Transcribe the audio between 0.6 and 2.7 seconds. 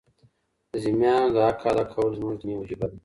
د ذمیانو د حق ادا کول زموږ دیني